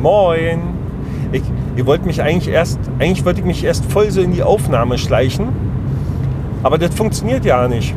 Moin. 0.00 0.60
Ich, 1.32 1.42
ihr 1.76 1.86
wollt 1.86 2.06
mich 2.06 2.22
eigentlich 2.22 2.52
erst, 2.52 2.78
eigentlich 2.98 3.24
wollte 3.24 3.40
ich 3.40 3.46
mich 3.46 3.62
erst 3.62 3.84
voll 3.86 4.10
so 4.10 4.20
in 4.20 4.32
die 4.32 4.42
Aufnahme 4.42 4.98
schleichen. 4.98 5.48
Aber 6.62 6.78
das 6.78 6.94
funktioniert 6.94 7.44
ja 7.44 7.68
nicht. 7.68 7.94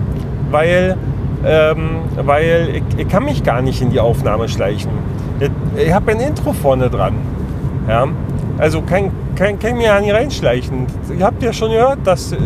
Weil, 0.52 0.97
ähm, 1.46 2.02
weil 2.18 2.70
ich, 2.75 3.00
ich 3.00 3.07
kann 3.07 3.25
mich 3.25 3.43
gar 3.43 3.61
nicht 3.61 3.82
in 3.82 3.89
die 3.89 4.00
Aufnahme 4.00 4.47
schleichen. 4.47 4.92
Ich 5.75 5.93
habe 5.93 6.11
ein 6.11 6.20
Intro 6.20 6.54
vorne 6.54 6.89
dran. 6.89 7.16
Ja? 7.88 8.07
Also 8.57 8.82
kann, 8.82 9.11
kann, 9.36 9.57
kann 9.60 9.71
ich 9.71 9.78
mir 9.78 9.86
ja 9.86 10.00
nicht 10.00 10.14
reinschleichen. 10.14 10.86
Ihr 11.18 11.25
habt 11.25 11.42
ja 11.42 11.51
schon 11.51 11.71
gehört, 11.71 12.00
dass 12.04 12.32
äh, 12.32 12.38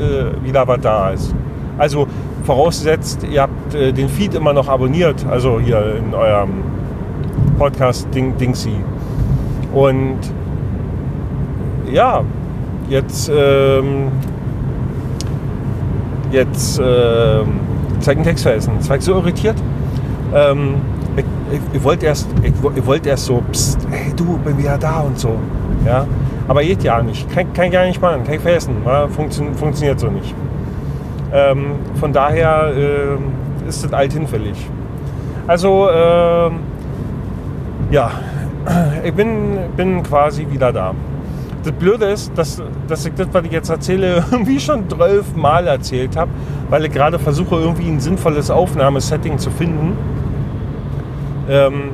wieder 0.43 0.67
was 0.67 0.79
da 0.81 1.09
ist. 1.11 1.35
Also 1.77 2.07
vorausgesetzt, 2.45 3.25
ihr 3.29 3.41
habt 3.41 3.75
äh, 3.75 3.91
den 3.91 4.07
Feed 4.07 4.33
immer 4.33 4.53
noch 4.53 4.67
abonniert, 4.69 5.25
also 5.29 5.59
hier 5.59 5.97
in 5.97 6.13
eurem 6.13 6.63
Podcast 7.59 8.07
Ding, 8.13 8.37
Dingsy. 8.37 8.71
Und 9.77 10.17
ja, 11.91 12.23
jetzt, 12.89 13.31
ähm, 13.31 14.07
jetzt 16.31 16.81
ähm, 16.83 17.59
zeigt 17.99 18.21
ein 18.21 18.23
Text 18.23 18.41
vergessen. 18.41 18.73
Das 18.79 18.89
war 18.89 18.97
ich 18.97 19.03
so 19.03 19.13
irritiert. 19.13 19.55
Ähm, 20.33 20.75
ich, 21.15 21.25
ich, 21.51 21.61
ich 21.73 21.83
wollte 21.83 22.07
erst, 22.07 22.27
ich, 22.41 22.53
ich 22.75 22.85
wollte 22.87 23.09
erst 23.09 23.25
so, 23.25 23.43
pst, 23.51 23.87
hey 23.91 24.11
du, 24.15 24.39
bin 24.39 24.57
wieder 24.57 24.79
da 24.79 25.01
und 25.01 25.19
so. 25.19 25.37
Ja, 25.85 26.07
aber 26.47 26.63
geht 26.63 26.83
ja 26.83 27.03
nicht. 27.03 27.29
Kann, 27.29 27.53
kann 27.53 27.65
ich 27.65 27.71
gar 27.71 27.85
nicht 27.85 28.01
machen, 28.01 28.23
kann 28.23 28.33
ich 28.33 28.41
vergessen. 28.41 28.77
Funktion, 29.15 29.53
funktioniert 29.53 29.99
so 29.99 30.07
nicht. 30.07 30.33
Ähm, 31.31 31.73
von 31.99 32.11
daher 32.11 32.71
äh, 32.75 33.69
ist 33.69 33.85
das 33.85 33.93
alt 33.93 34.11
hinfällig. 34.11 34.57
Also, 35.45 35.87
äh, 35.87 36.49
ja, 37.91 38.09
ich 39.03 39.13
bin, 39.13 39.57
bin 39.75 40.03
quasi 40.03 40.47
wieder 40.49 40.71
da. 40.73 40.93
Das 41.63 41.73
Blöde 41.73 42.05
ist, 42.05 42.31
dass, 42.37 42.61
dass 42.87 43.05
ich 43.05 43.13
das, 43.15 43.27
was 43.31 43.43
ich 43.43 43.51
jetzt 43.51 43.69
erzähle, 43.69 44.23
irgendwie 44.31 44.59
schon 44.59 44.89
zwölf 44.89 45.35
Mal 45.35 45.67
erzählt 45.67 46.15
habe, 46.15 46.31
weil 46.69 46.85
ich 46.85 46.91
gerade 46.91 47.19
versuche, 47.19 47.55
irgendwie 47.55 47.87
ein 47.87 47.99
sinnvolles 47.99 48.49
Aufnahmesetting 48.49 49.37
zu 49.37 49.49
finden. 49.49 49.97
Ähm, 51.49 51.91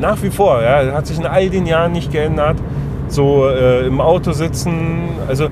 nach 0.00 0.22
wie 0.22 0.30
vor, 0.30 0.62
ja, 0.62 0.92
hat 0.92 1.06
sich 1.06 1.18
in 1.18 1.26
all 1.26 1.48
den 1.50 1.66
Jahren 1.66 1.92
nicht 1.92 2.10
geändert. 2.10 2.56
So 3.08 3.48
äh, 3.48 3.86
im 3.86 4.00
Auto 4.00 4.32
sitzen, 4.32 5.08
also 5.28 5.44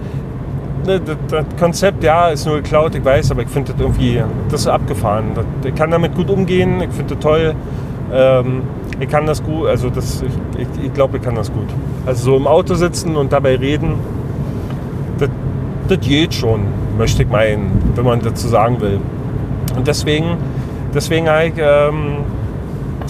ne, 0.86 1.00
das, 1.00 1.16
das, 1.28 1.44
Konzept, 1.58 2.02
ja, 2.02 2.28
ist 2.28 2.46
nur 2.46 2.56
geklaut, 2.56 2.94
ich 2.94 3.04
weiß, 3.04 3.30
aber 3.30 3.42
ich 3.42 3.48
finde 3.48 3.72
das 3.72 3.80
irgendwie, 3.80 4.22
das 4.50 4.62
ist 4.62 4.66
abgefahren. 4.66 5.26
Das, 5.34 5.44
ich 5.64 5.74
kann 5.74 5.90
damit 5.90 6.14
gut 6.14 6.30
umgehen, 6.30 6.80
ich 6.80 6.90
finde 6.90 7.14
das 7.14 7.22
toll. 7.22 7.54
Ähm, 8.12 8.62
ich 9.00 9.08
kann 9.08 9.26
das 9.26 9.42
gut, 9.42 9.66
also 9.66 9.88
das, 9.88 10.22
ich, 10.22 10.60
ich, 10.60 10.84
ich 10.84 10.92
glaube, 10.92 11.16
ich 11.16 11.22
kann 11.22 11.34
das 11.34 11.50
gut. 11.50 11.66
Also 12.04 12.24
so 12.32 12.36
im 12.36 12.46
Auto 12.46 12.74
sitzen 12.74 13.16
und 13.16 13.32
dabei 13.32 13.56
reden, 13.56 13.94
das, 15.18 15.30
das 15.88 16.00
geht 16.00 16.34
schon, 16.34 16.60
möchte 16.98 17.22
ich 17.22 17.28
meinen, 17.28 17.92
wenn 17.94 18.04
man 18.04 18.20
dazu 18.20 18.48
sagen 18.48 18.80
will. 18.80 19.00
Und 19.76 19.86
deswegen, 19.86 20.36
deswegen 20.94 21.28
habe 21.28 21.46
ich, 21.46 21.54
ähm, 21.56 22.16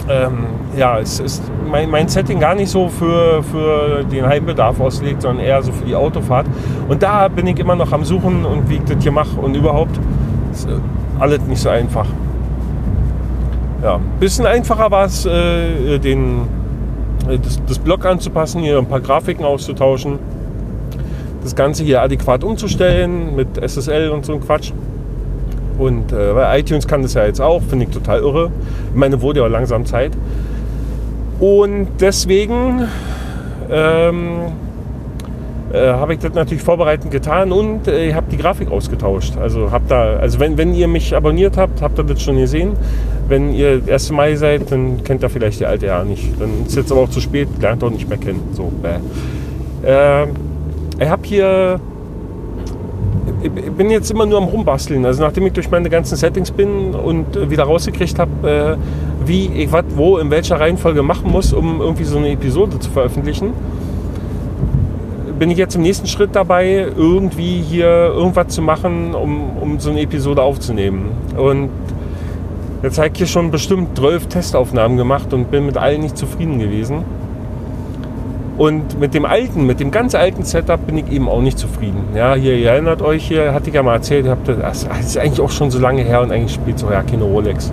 ähm, 0.08 0.46
ja, 0.76 0.98
es 0.98 1.20
ist 1.20 1.42
mein, 1.68 1.90
mein, 1.90 2.08
Setting 2.08 2.40
gar 2.40 2.54
nicht 2.54 2.70
so 2.70 2.88
für, 2.88 3.42
für 3.42 4.04
den 4.04 4.24
Heimbedarf 4.26 4.80
auslegt, 4.80 5.22
sondern 5.22 5.44
eher 5.44 5.62
so 5.62 5.72
für 5.72 5.84
die 5.84 5.94
Autofahrt. 5.94 6.46
Und 6.88 7.02
da 7.02 7.28
bin 7.28 7.46
ich 7.46 7.58
immer 7.58 7.74
noch 7.74 7.92
am 7.92 8.04
Suchen 8.04 8.44
und 8.44 8.70
wie 8.70 8.76
ich 8.76 8.84
das 8.84 9.02
hier 9.02 9.12
mache 9.12 9.38
und 9.40 9.56
überhaupt 9.56 9.98
ist 10.52 10.68
alles 11.18 11.40
nicht 11.42 11.60
so 11.60 11.68
einfach. 11.68 12.06
Ja, 13.82 13.96
ein 13.96 14.20
bisschen 14.20 14.46
einfacher 14.46 14.92
war 14.92 15.06
es, 15.06 15.26
äh, 15.26 15.98
den, 15.98 16.42
äh, 17.28 17.36
das, 17.36 17.60
das 17.66 17.78
Blog 17.80 18.06
anzupassen, 18.06 18.60
hier 18.60 18.78
ein 18.78 18.86
paar 18.86 19.00
Grafiken 19.00 19.44
auszutauschen, 19.44 20.20
das 21.42 21.56
Ganze 21.56 21.82
hier 21.82 22.00
adäquat 22.00 22.44
umzustellen 22.44 23.34
mit 23.34 23.58
SSL 23.58 24.10
und 24.10 24.24
so 24.24 24.34
ein 24.34 24.40
Quatsch. 24.40 24.72
Und 25.78 26.12
äh, 26.12 26.34
weil 26.36 26.60
iTunes 26.60 26.86
kann 26.86 27.02
das 27.02 27.14
ja 27.14 27.26
jetzt 27.26 27.40
auch, 27.40 27.60
finde 27.60 27.86
ich 27.86 27.90
total 27.90 28.20
irre. 28.20 28.52
Ich 28.92 28.96
meine, 28.96 29.20
wurde 29.20 29.40
ja 29.40 29.46
langsam 29.48 29.84
Zeit. 29.84 30.12
Und 31.40 31.88
deswegen 31.98 32.86
ähm, 33.68 34.52
äh, 35.72 35.88
habe 35.88 36.14
ich 36.14 36.20
das 36.20 36.34
natürlich 36.34 36.62
vorbereitend 36.62 37.10
getan 37.10 37.52
und 37.52 37.88
äh, 37.88 38.12
habe 38.14 38.26
die 38.30 38.36
Grafik 38.36 38.70
ausgetauscht. 38.70 39.36
Also 39.38 39.70
habt 39.70 39.90
da, 39.90 40.16
also 40.16 40.38
wenn, 40.38 40.58
wenn 40.58 40.74
ihr 40.74 40.88
mich 40.88 41.14
abonniert 41.14 41.56
habt, 41.56 41.80
habt 41.82 41.98
ihr 41.98 42.04
das 42.04 42.22
schon 42.22 42.36
gesehen. 42.36 42.72
Wenn 43.28 43.54
ihr 43.54 43.78
das 43.78 43.88
erste 43.88 44.12
Mal 44.12 44.36
seid, 44.36 44.70
dann 44.70 45.02
kennt 45.04 45.22
ihr 45.22 45.30
vielleicht 45.30 45.60
die 45.60 45.66
alte 45.66 45.86
ja 45.86 46.04
nicht. 46.04 46.40
Dann 46.40 46.66
ist 46.66 46.76
jetzt 46.76 46.92
aber 46.92 47.02
auch 47.02 47.10
zu 47.10 47.20
spät, 47.20 47.48
lernt 47.60 47.82
auch 47.82 47.90
nicht 47.90 48.08
mehr 48.08 48.18
kennen. 48.18 48.42
So, 48.52 48.70
äh. 49.82 50.26
ich 51.02 51.08
habe 51.08 51.22
hier 51.24 51.80
ich 53.42 53.50
bin 53.50 53.90
jetzt 53.90 54.10
immer 54.10 54.26
nur 54.26 54.38
am 54.38 54.44
Rumbasteln. 54.44 55.04
Also 55.04 55.22
nachdem 55.22 55.46
ich 55.46 55.52
durch 55.52 55.70
meine 55.70 55.90
ganzen 55.90 56.16
Settings 56.16 56.50
bin 56.50 56.94
und 56.94 57.50
wieder 57.50 57.64
rausgekriegt 57.64 58.18
habe, 58.18 58.78
äh, 58.78 59.26
wie 59.26 59.46
ich 59.46 59.72
was 59.72 59.84
wo 59.96 60.18
in 60.18 60.30
welcher 60.30 60.60
Reihenfolge 60.60 61.02
machen 61.02 61.30
muss, 61.30 61.52
um 61.52 61.80
irgendwie 61.80 62.04
so 62.04 62.18
eine 62.18 62.30
Episode 62.30 62.78
zu 62.78 62.90
veröffentlichen, 62.90 63.52
bin 65.42 65.50
ich 65.50 65.58
jetzt 65.58 65.74
im 65.74 65.82
nächsten 65.82 66.06
Schritt 66.06 66.36
dabei, 66.36 66.86
irgendwie 66.96 67.60
hier 67.68 67.88
irgendwas 67.88 68.46
zu 68.46 68.62
machen, 68.62 69.12
um, 69.12 69.56
um 69.56 69.80
so 69.80 69.90
eine 69.90 70.02
Episode 70.02 70.40
aufzunehmen. 70.40 71.10
Und 71.36 71.68
jetzt 72.84 72.98
habe 72.98 73.08
ich 73.08 73.18
hier 73.18 73.26
schon 73.26 73.50
bestimmt 73.50 73.98
12 73.98 74.28
Testaufnahmen 74.28 74.96
gemacht 74.96 75.34
und 75.34 75.50
bin 75.50 75.66
mit 75.66 75.76
allen 75.76 76.02
nicht 76.02 76.16
zufrieden 76.16 76.60
gewesen. 76.60 77.02
Und 78.56 79.00
mit 79.00 79.14
dem 79.14 79.24
alten, 79.24 79.66
mit 79.66 79.80
dem 79.80 79.90
ganz 79.90 80.14
alten 80.14 80.44
Setup 80.44 80.86
bin 80.86 80.98
ich 80.98 81.10
eben 81.10 81.28
auch 81.28 81.42
nicht 81.42 81.58
zufrieden. 81.58 82.04
Ja, 82.14 82.36
hier, 82.36 82.54
ihr 82.56 82.70
erinnert 82.70 83.02
euch, 83.02 83.26
hier 83.26 83.52
hatte 83.52 83.68
ich 83.68 83.74
ja 83.74 83.82
mal 83.82 83.94
erzählt, 83.94 84.28
habt, 84.28 84.46
das 84.46 84.84
ist 85.00 85.18
eigentlich 85.18 85.40
auch 85.40 85.50
schon 85.50 85.72
so 85.72 85.80
lange 85.80 86.02
her 86.02 86.22
und 86.22 86.30
eigentlich 86.30 86.54
spielt 86.54 86.78
so 86.78 86.88
ja 86.88 87.02
keine 87.02 87.24
Rolex. 87.24 87.72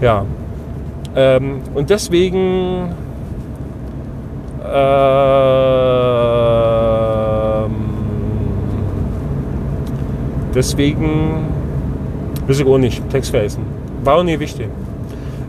Ja. 0.00 0.24
Ähm, 1.14 1.60
und 1.74 1.90
deswegen 1.90 2.88
ähm, 4.64 4.74
deswegen 10.54 11.44
weiß 12.46 12.60
ich 12.60 12.66
auch 12.66 12.78
nicht, 12.78 13.08
Text 13.10 13.30
vergessen. 13.30 13.64
War 14.02 14.16
auch 14.16 14.22
nie 14.22 14.38
wichtig. 14.38 14.68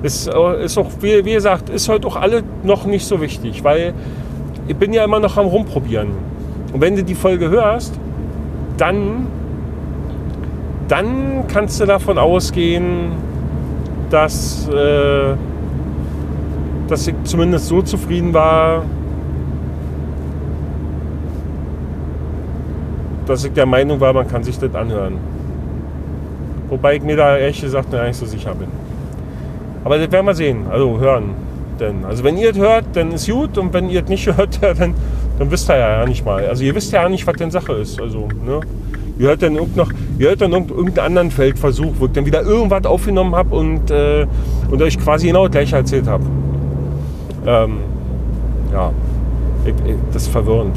Ist, 0.04 0.28
ist 0.28 0.78
auch, 0.78 0.90
wie, 1.02 1.26
wie 1.26 1.34
gesagt, 1.34 1.70
ist 1.70 1.90
heute 1.90 2.08
auch 2.08 2.16
alle 2.16 2.44
noch 2.64 2.86
nicht 2.86 3.06
so 3.06 3.20
wichtig, 3.22 3.64
weil 3.64 3.94
ich 4.68 4.76
bin 4.76 4.94
ja 4.94 5.04
immer 5.04 5.20
noch 5.20 5.38
am 5.38 5.48
Rumprobieren. 5.48 6.10
Und 6.74 6.82
wenn 6.82 6.96
du 6.96 7.04
die 7.04 7.16
Folge 7.16 7.50
hörst, 7.50 8.00
dann, 8.78 9.28
dann 10.88 11.46
kannst 11.48 11.80
du 11.80 11.86
davon 11.86 12.18
ausgehen, 12.18 13.12
dass, 14.10 14.68
äh, 14.70 15.36
dass 16.88 17.08
ich 17.08 17.16
zumindest 17.24 17.68
so 17.68 17.82
zufrieden 17.82 18.34
war, 18.34 18.84
dass 23.26 23.44
ich 23.44 23.54
der 23.54 23.66
Meinung 23.66 24.00
war, 24.00 24.14
man 24.14 24.28
kann 24.28 24.44
sich 24.44 24.58
das 24.58 24.74
anhören. 24.74 25.18
Wobei 26.70 26.96
ich 26.96 27.04
mir 27.04 27.16
da 27.16 27.38
ehrlich 27.38 27.62
gesagt 27.62 27.92
gar 27.92 28.08
nicht 28.08 28.18
so 28.18 28.26
sicher 28.26 28.54
bin. 28.56 28.68
Aber 29.84 29.98
das 30.00 30.12
werden 30.12 30.26
wir 30.26 30.34
sehen, 30.34 30.66
also 30.70 31.00
hören. 31.00 31.36
Denn, 31.80 32.06
also 32.06 32.24
wenn 32.24 32.38
ihr 32.38 32.52
es 32.52 32.58
hört, 32.58 32.86
dann 32.94 33.12
ist 33.12 33.30
gut 33.30 33.58
und 33.58 33.74
wenn 33.74 33.90
ihr 33.90 34.04
es 34.04 34.10
nicht 34.10 34.26
hört, 34.38 34.60
dann, 34.62 34.96
dann 35.38 35.52
wisst 35.52 35.70
ihr 35.70 35.78
ja 35.78 36.06
nicht 36.06 36.26
mal. 36.26 36.46
Also 36.48 36.64
ihr 36.64 36.74
wisst 36.74 36.92
ja 36.92 37.08
nicht, 37.08 37.28
was 37.28 37.36
denn 37.36 37.52
Sache 37.52 37.74
ist. 37.74 38.02
Also, 38.02 38.28
ne? 38.46 38.62
Ihr 39.18 39.30
hört 39.30 39.42
dann 39.44 39.54
noch, 39.54 39.92
ihr 40.18 40.30
hört 40.30 40.42
dann 40.42 40.52
irgendeinen 40.52 41.00
anderen 41.00 41.32
Feldversuch, 41.32 41.94
wo 42.00 42.06
ich 42.06 42.12
dann 42.12 42.26
wieder 42.26 42.42
irgendwas 42.42 42.86
aufgenommen 42.86 43.34
habe 43.34 43.56
und, 43.56 43.90
äh, 43.90 44.26
und 44.70 44.82
euch 44.82 45.00
quasi 45.00 45.28
genau 45.28 45.48
gleich 45.48 45.72
erzählt 45.72 46.08
habe. 46.08 46.26
Ähm, 47.46 47.78
ja, 48.74 48.92
ich, 49.64 49.74
ich, 49.90 49.96
das 50.12 50.24
ist 50.24 50.32
verwirrend. 50.32 50.76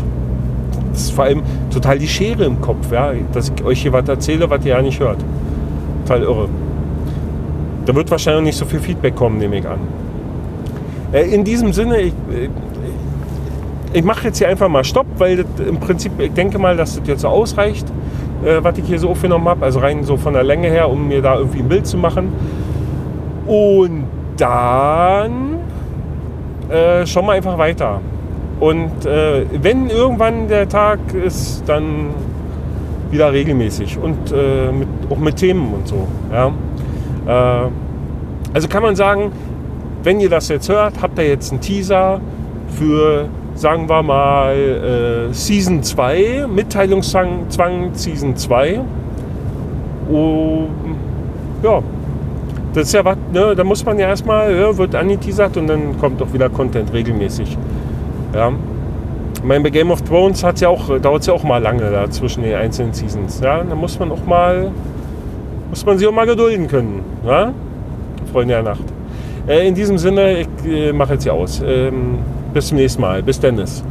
Das 0.93 1.03
ist 1.03 1.13
vor 1.13 1.25
allem 1.25 1.43
total 1.71 1.99
die 1.99 2.09
Schere 2.09 2.45
im 2.45 2.61
Kopf, 2.61 2.91
ja, 2.91 3.13
dass 3.33 3.53
ich 3.55 3.65
euch 3.65 3.83
hier 3.83 3.93
was 3.93 4.09
erzähle, 4.09 4.49
was 4.51 4.65
ihr 4.65 4.73
ja 4.73 4.83
nicht 4.83 5.01
hört. 5.01 5.19
Total 6.07 6.23
irre. 6.23 6.49
Da 7.87 7.95
wird 7.95 8.11
wahrscheinlich 8.11 8.45
nicht 8.45 8.59
so 8.59 8.65
viel 8.65 8.81
Feedback 8.81 9.17
kommen, 9.17 9.39
nehme 9.39 9.59
ich 9.59 9.67
an. 9.67 9.79
Äh, 11.13 11.35
in 11.35 11.45
diesem 11.45 11.73
Sinne, 11.73 12.01
ich, 12.01 12.13
ich, 12.31 12.51
ich 13.93 14.05
mache 14.05 14.25
jetzt 14.25 14.39
hier 14.39 14.49
einfach 14.49 14.69
mal 14.69 14.85
Stopp, 14.85 15.07
weil 15.19 15.45
im 15.67 15.79
Prinzip, 15.79 16.13
ich 16.19 16.33
denke 16.33 16.59
mal, 16.59 16.77
dass 16.77 16.97
das 16.97 17.09
jetzt 17.09 17.23
so 17.23 17.29
ausreicht, 17.29 17.87
äh, 18.45 18.63
was 18.63 18.77
ich 18.79 18.85
hier 18.85 18.99
so 18.99 19.11
aufgenommen 19.11 19.49
habe. 19.49 19.65
Also 19.65 19.81
rein 19.81 20.05
so 20.05 20.17
von 20.17 20.35
der 20.35 20.45
Länge 20.45 20.69
her, 20.69 20.91
um 20.91 21.09
mir 21.09 21.23
da 21.23 21.39
irgendwie 21.39 21.61
ein 21.61 21.69
Bild 21.69 21.87
zu 21.87 21.97
machen. 21.97 22.33
Und 23.47 24.05
dann 24.37 25.57
äh, 26.69 27.07
schauen 27.07 27.27
wir 27.27 27.33
einfach 27.33 27.57
weiter. 27.57 28.01
Und 28.61 29.07
äh, 29.07 29.45
wenn 29.63 29.89
irgendwann 29.89 30.49
der 30.49 30.69
Tag 30.69 30.99
ist, 31.15 31.63
dann 31.67 32.11
wieder 33.11 33.33
regelmäßig 33.33 33.99
und 33.99 34.33
äh, 34.33 34.73
mit, 34.73 34.89
auch 35.11 35.19
mit 35.19 35.37
Themen 35.37 35.73
und 35.73 35.89
so. 35.89 36.07
Ja? 36.33 36.53
Äh, 37.27 37.69
also 38.53 38.69
kann 38.69 38.83
man 38.83 38.97
sagen, 38.97 39.33
wenn 40.03 40.21
ihr 40.21 40.29
das 40.29 40.49
jetzt 40.49 40.69
hört, 40.69 41.01
habt 41.01 41.19
ihr 41.19 41.29
jetzt 41.29 41.53
einen 41.53 41.61
Teaser 41.61 42.21
für, 42.79 43.27
sagen 43.55 43.89
wir 43.89 44.03
mal, 44.03 44.57
äh, 45.31 45.33
Season 45.33 45.83
2, 45.83 46.47
Mitteilungszwang 46.53 47.49
Zwang 47.49 47.91
Season 47.95 48.37
2. 48.37 48.81
Oh, 50.11 50.65
ja, 51.63 51.83
das 52.75 52.85
ist 52.85 52.95
ja 52.95 53.05
was, 53.05 53.17
ne, 53.33 53.55
da 53.55 53.65
muss 53.65 53.85
man 53.85 53.99
ja 53.99 54.09
erstmal, 54.09 54.55
ja, 54.57 54.77
wird 54.77 54.95
angeteasert 54.95 55.57
und 55.57 55.67
dann 55.67 55.99
kommt 55.99 56.23
auch 56.23 56.33
wieder 56.33 56.49
Content 56.49 56.93
regelmäßig. 56.93 57.59
Ja. 58.35 58.53
Ich 59.37 59.45
meine, 59.45 59.63
bei 59.63 59.71
Game 59.71 59.91
of 59.91 60.03
Thrones 60.03 60.43
ja 60.43 60.69
auch, 60.69 60.99
dauert 60.99 61.21
es 61.21 61.27
ja 61.27 61.33
auch 61.33 61.45
mal 61.45 61.63
lange 61.63 61.91
da 61.91 62.11
zwischen 62.11 62.43
den 62.43 62.55
einzelnen 62.55 62.93
Seasons. 62.93 63.41
Ja. 63.41 63.63
Da 63.63 63.75
muss 63.75 63.99
man 63.99 64.11
auch 64.11 64.25
mal, 64.27 64.71
muss 65.71 65.85
man 65.87 65.99
sich 65.99 66.07
auch 66.09 66.13
mal 66.13 66.27
gedulden 66.27 66.67
können. 66.69 67.03
Ja? 67.25 67.53
Freunde 68.33 68.55
der 68.55 68.63
Nacht. 68.63 68.85
Äh, 69.47 69.69
in 69.69 69.75
diesem 69.75 69.97
Sinne, 69.97 70.41
ich 70.41 70.49
äh, 70.67 70.93
mache 70.93 71.15
jetzt 71.15 71.23
hier 71.23 71.35
aus. 71.35 71.63
Ähm, 71.65 72.19
bis 72.53 72.69
zum 72.69 72.79
nächsten 72.79 73.01
Mal. 73.01 73.23
Bis 73.23 73.39
Dennis. 73.41 73.83